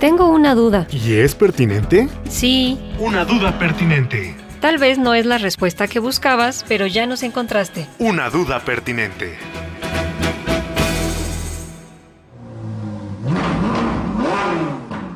Tengo 0.00 0.28
una 0.28 0.54
duda. 0.54 0.86
¿Y 0.92 1.14
es 1.14 1.34
pertinente? 1.34 2.08
Sí, 2.28 2.78
Una 2.98 3.24
duda 3.24 3.58
pertinente. 3.58 4.36
tal 4.60 4.78
vez 4.78 4.98
no 4.98 5.14
es 5.14 5.26
la 5.26 5.38
respuesta 5.38 5.88
que 5.88 5.98
buscabas, 5.98 6.64
pero 6.68 6.86
ya 6.86 7.06
nos 7.06 7.22
encontraste. 7.22 7.86
Una 7.98 8.30
duda 8.30 8.60
pertinente. 8.60 9.36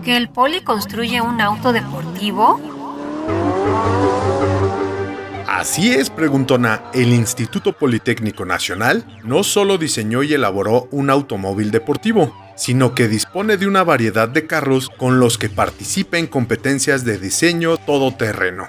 ¿Que 0.05 0.17
el 0.17 0.29
poli 0.29 0.63
construye 0.63 1.21
un 1.21 1.41
auto 1.41 1.73
deportivo? 1.73 2.61
Así 5.47 5.93
es, 5.93 6.11
preguntona. 6.11 6.83
El 6.93 7.13
Instituto 7.13 7.73
Politécnico 7.73 8.45
Nacional 8.45 9.05
no 9.23 9.45
solo 9.45 9.79
diseñó 9.79 10.25
y 10.25 10.35
elaboró 10.35 10.89
un 10.91 11.09
automóvil 11.09 11.71
deportivo, 11.71 12.35
sino 12.57 12.95
que 12.95 13.09
dispone 13.09 13.57
de 13.57 13.67
una 13.67 13.85
variedad 13.85 14.29
de 14.29 14.47
carros 14.47 14.89
con 14.89 15.21
los 15.21 15.39
que 15.39 15.49
participa 15.49 16.19
en 16.19 16.27
competencias 16.27 17.05
de 17.05 17.19
diseño 17.19 17.77
todoterreno. 17.77 18.69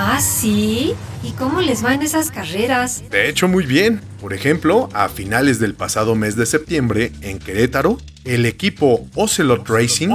Ah, 0.00 0.20
sí. 0.20 0.94
¿Y 1.24 1.32
cómo 1.32 1.60
les 1.60 1.82
van 1.82 2.02
esas 2.02 2.30
carreras? 2.30 3.02
De 3.10 3.28
hecho, 3.28 3.48
muy 3.48 3.66
bien. 3.66 4.00
Por 4.20 4.32
ejemplo, 4.32 4.88
a 4.94 5.08
finales 5.08 5.58
del 5.58 5.74
pasado 5.74 6.14
mes 6.14 6.36
de 6.36 6.46
septiembre, 6.46 7.10
en 7.20 7.40
Querétaro, 7.40 7.98
el 8.28 8.44
equipo 8.44 9.08
Ocelot 9.14 9.66
Racing, 9.66 10.10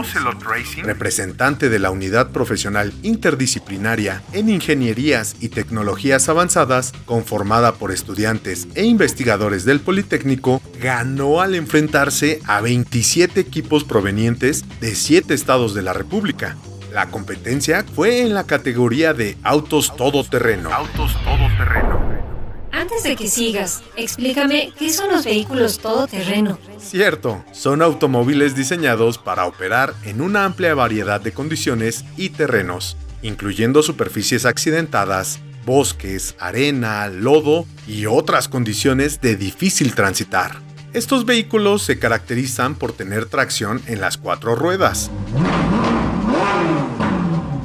representante 0.83 1.69
de 1.69 1.79
la 1.79 1.89
unidad 1.89 2.29
profesional 2.29 2.93
interdisciplinaria 3.01 4.21
en 4.33 4.49
ingenierías 4.49 5.35
y 5.39 5.49
tecnologías 5.49 6.29
avanzadas, 6.29 6.93
conformada 7.05 7.73
por 7.73 7.91
estudiantes 7.91 8.67
e 8.75 8.85
investigadores 8.85 9.65
del 9.65 9.79
Politécnico, 9.79 10.61
ganó 10.79 11.41
al 11.41 11.55
enfrentarse 11.55 12.39
a 12.45 12.61
27 12.61 13.39
equipos 13.39 13.83
provenientes 13.83 14.63
de 14.79 14.93
7 14.93 15.33
estados 15.33 15.73
de 15.73 15.81
la 15.81 15.93
República. 15.93 16.55
La 16.93 17.07
competencia 17.07 17.83
fue 17.95 18.21
en 18.21 18.35
la 18.35 18.43
categoría 18.43 19.15
de 19.15 19.37
autos 19.41 19.95
todoterreno. 19.95 20.71
Autos 20.71 21.13
todoterreno. 21.23 22.32
Antes 22.73 23.03
de 23.03 23.15
que 23.15 23.27
sigas, 23.27 23.83
explícame 23.95 24.73
qué 24.79 24.91
son 24.91 25.11
los 25.11 25.23
vehículos 25.25 25.77
todoterreno. 25.77 26.57
Cierto, 26.79 27.45
son 27.51 27.83
automóviles 27.83 28.55
diseñados 28.55 29.19
para 29.19 29.45
operar 29.45 29.93
en 30.05 30.21
una 30.21 30.43
amplia 30.43 30.73
variedad 30.73 31.21
de 31.21 31.33
condiciones 31.33 32.03
y 32.17 32.29
terrenos, 32.29 32.97
incluyendo 33.21 33.83
superficies 33.83 34.47
accidentadas, 34.47 35.39
bosques, 35.67 36.35
arena, 36.39 37.07
lodo 37.09 37.67
y 37.87 38.07
otras 38.07 38.47
condiciones 38.47 39.21
de 39.21 39.35
difícil 39.35 39.93
transitar. 39.93 40.57
Estos 40.93 41.25
vehículos 41.25 41.83
se 41.83 41.99
caracterizan 41.99 42.73
por 42.73 42.91
tener 42.91 43.27
tracción 43.27 43.83
en 43.85 44.01
las 44.01 44.17
cuatro 44.17 44.55
ruedas. 44.55 45.11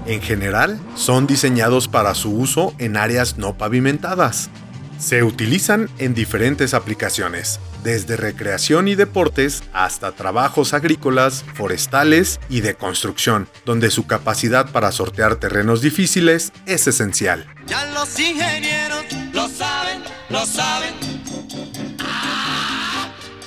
En 0.05 0.21
general, 0.21 0.79
son 0.97 1.27
diseñados 1.27 1.89
para 1.89 2.15
su 2.15 2.31
uso 2.31 2.75
en 2.79 2.99
áreas 2.99 3.39
no 3.39 3.57
pavimentadas. 3.57 4.51
Se 4.99 5.23
utilizan 5.23 5.89
en 5.99 6.13
diferentes 6.13 6.75
aplicaciones, 6.75 7.61
desde 7.85 8.17
recreación 8.17 8.89
y 8.89 8.97
deportes 8.97 9.63
hasta 9.73 10.13
trabajos 10.13 10.75
agrícolas, 10.75 11.45
forestales 11.55 12.41
y 12.49 12.63
de 12.63 12.75
construcción, 12.75 13.49
donde 13.65 13.91
su 13.91 14.09
capacidad 14.09 14.73
para 14.73 14.91
sortear 14.91 15.37
terrenos 15.37 15.83
difíciles 15.83 16.53
es 16.67 16.89
esencial. 16.89 17.47
Ya 17.67 17.85
los 17.93 18.19
ingenieros 18.19 19.05
lo 19.33 19.49
saben, 19.49 20.03
lo 20.31 20.45
saben. 20.45 21.18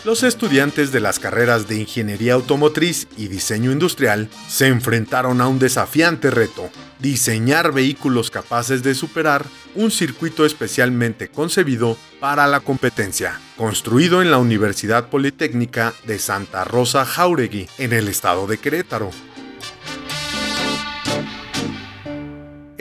Los 0.04 0.24
estudiantes 0.24 0.92
de 0.92 1.00
las 1.00 1.20
carreras 1.20 1.68
de 1.68 1.78
Ingeniería 1.78 2.34
Automotriz 2.34 3.08
y 3.18 3.28
Diseño 3.28 3.72
Industrial 3.72 4.30
se 4.48 4.66
enfrentaron 4.66 5.42
a 5.42 5.48
un 5.48 5.60
desafiante 5.60 6.32
reto, 6.32 6.72
diseñar 6.98 7.72
vehículos 7.72 8.32
capaces 8.32 8.82
de 8.82 8.96
superar 8.96 9.46
un 9.76 9.92
circuito 9.92 10.44
especialmente 10.44 11.28
concebido 11.28 11.98
para 12.20 12.48
la 12.48 12.62
competencia, 12.62 13.40
construido 13.58 14.24
en 14.24 14.32
la 14.32 14.40
Universidad 14.40 15.08
Politécnica 15.10 15.94
de 16.08 16.18
Santa 16.18 16.64
Rosa 16.64 17.06
Jauregui, 17.06 17.68
en 17.78 17.94
el 17.94 18.08
estado 18.08 18.48
de 18.48 18.58
Querétaro. 18.58 19.12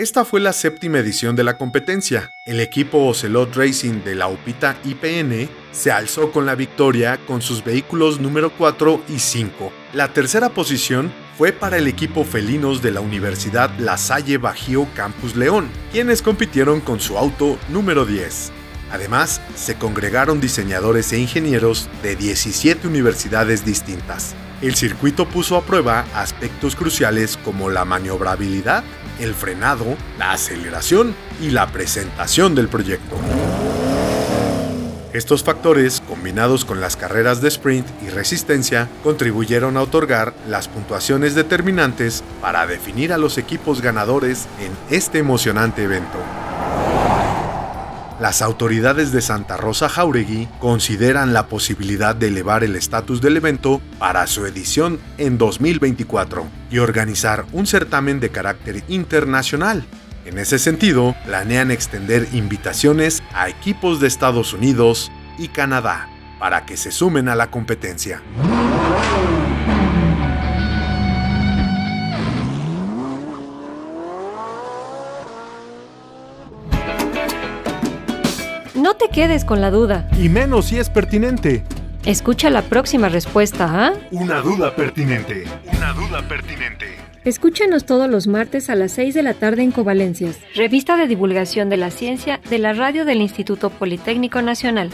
Esta 0.00 0.24
fue 0.24 0.40
la 0.40 0.54
séptima 0.54 0.98
edición 0.98 1.36
de 1.36 1.44
la 1.44 1.58
competencia. 1.58 2.32
El 2.46 2.60
equipo 2.60 3.04
Ocelot 3.04 3.54
Racing 3.54 4.02
de 4.02 4.14
la 4.14 4.28
UPITA 4.28 4.78
IPN 4.82 5.46
se 5.72 5.92
alzó 5.92 6.32
con 6.32 6.46
la 6.46 6.54
victoria 6.54 7.20
con 7.26 7.42
sus 7.42 7.62
vehículos 7.62 8.18
número 8.18 8.50
4 8.56 9.02
y 9.10 9.18
5. 9.18 9.70
La 9.92 10.10
tercera 10.14 10.48
posición 10.48 11.12
fue 11.36 11.52
para 11.52 11.76
el 11.76 11.86
equipo 11.86 12.24
felinos 12.24 12.80
de 12.80 12.92
la 12.92 13.02
Universidad 13.02 13.78
La 13.78 13.98
Salle 13.98 14.38
Bajío 14.38 14.88
Campus 14.94 15.36
León, 15.36 15.68
quienes 15.92 16.22
compitieron 16.22 16.80
con 16.80 16.98
su 16.98 17.18
auto 17.18 17.58
número 17.68 18.06
10. 18.06 18.52
Además, 18.92 19.42
se 19.54 19.74
congregaron 19.74 20.40
diseñadores 20.40 21.12
e 21.12 21.18
ingenieros 21.18 21.90
de 22.02 22.16
17 22.16 22.88
universidades 22.88 23.66
distintas. 23.66 24.34
El 24.62 24.74
circuito 24.74 25.26
puso 25.26 25.56
a 25.56 25.62
prueba 25.62 26.04
aspectos 26.14 26.76
cruciales 26.76 27.38
como 27.38 27.70
la 27.70 27.86
maniobrabilidad, 27.86 28.84
el 29.18 29.34
frenado, 29.34 29.96
la 30.18 30.32
aceleración 30.32 31.14
y 31.40 31.50
la 31.50 31.66
presentación 31.68 32.54
del 32.54 32.68
proyecto. 32.68 33.16
Estos 35.14 35.42
factores, 35.42 36.02
combinados 36.06 36.66
con 36.66 36.80
las 36.80 36.96
carreras 36.96 37.40
de 37.40 37.48
sprint 37.48 37.86
y 38.06 38.10
resistencia, 38.10 38.88
contribuyeron 39.02 39.78
a 39.78 39.82
otorgar 39.82 40.34
las 40.46 40.68
puntuaciones 40.68 41.34
determinantes 41.34 42.22
para 42.42 42.66
definir 42.66 43.14
a 43.14 43.18
los 43.18 43.38
equipos 43.38 43.80
ganadores 43.80 44.46
en 44.60 44.72
este 44.94 45.18
emocionante 45.18 45.84
evento. 45.84 46.18
Las 48.20 48.42
autoridades 48.42 49.12
de 49.12 49.22
Santa 49.22 49.56
Rosa 49.56 49.88
Jauregui 49.88 50.46
consideran 50.58 51.32
la 51.32 51.46
posibilidad 51.46 52.14
de 52.14 52.28
elevar 52.28 52.62
el 52.62 52.76
estatus 52.76 53.22
del 53.22 53.38
evento 53.38 53.80
para 53.98 54.26
su 54.26 54.44
edición 54.44 55.00
en 55.16 55.38
2024 55.38 56.46
y 56.70 56.78
organizar 56.80 57.46
un 57.52 57.66
certamen 57.66 58.20
de 58.20 58.28
carácter 58.28 58.84
internacional. 58.88 59.86
En 60.26 60.36
ese 60.36 60.58
sentido, 60.58 61.16
planean 61.24 61.70
extender 61.70 62.28
invitaciones 62.34 63.22
a 63.32 63.48
equipos 63.48 64.00
de 64.00 64.08
Estados 64.08 64.52
Unidos 64.52 65.10
y 65.38 65.48
Canadá 65.48 66.06
para 66.38 66.66
que 66.66 66.76
se 66.76 66.92
sumen 66.92 67.26
a 67.30 67.34
la 67.34 67.50
competencia. 67.50 68.20
No 78.80 78.94
te 78.94 79.10
quedes 79.10 79.44
con 79.44 79.60
la 79.60 79.70
duda. 79.70 80.08
Y 80.18 80.30
menos 80.30 80.68
si 80.68 80.78
es 80.78 80.88
pertinente. 80.88 81.62
Escucha 82.06 82.48
la 82.48 82.62
próxima 82.62 83.10
respuesta, 83.10 83.68
¿ah? 83.70 83.92
Una 84.10 84.40
duda 84.40 84.74
pertinente. 84.74 85.44
Una 85.76 85.92
duda 85.92 86.26
pertinente. 86.26 86.86
Escúchanos 87.22 87.84
todos 87.84 88.08
los 88.08 88.26
martes 88.26 88.70
a 88.70 88.74
las 88.74 88.92
6 88.92 89.12
de 89.12 89.22
la 89.22 89.34
tarde 89.34 89.62
en 89.62 89.72
Covalencias, 89.72 90.38
revista 90.54 90.96
de 90.96 91.06
divulgación 91.06 91.68
de 91.68 91.76
la 91.76 91.90
ciencia 91.90 92.40
de 92.48 92.58
la 92.58 92.72
radio 92.72 93.04
del 93.04 93.20
Instituto 93.20 93.68
Politécnico 93.68 94.40
Nacional. 94.40 94.88